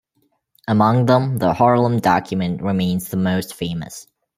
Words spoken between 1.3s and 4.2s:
the "Harlem Document" remains the most famous.